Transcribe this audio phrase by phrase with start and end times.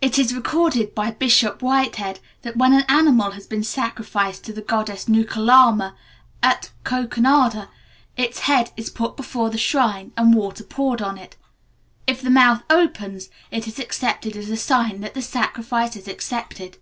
[0.00, 4.62] It is recorded by Bishop Whitehead that, when an animal has been sacrificed to the
[4.62, 5.96] goddess Nukalamma
[6.44, 7.68] at Coconada,
[8.16, 11.34] its head is put before the shrine, and water poured on it.
[12.06, 16.78] If the mouth opens, it is accepted as a sign that the sacrifice is accepted.